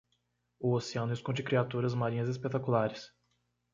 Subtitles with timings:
[0.59, 3.11] O oceano esconde criaturas marinhas espetaculares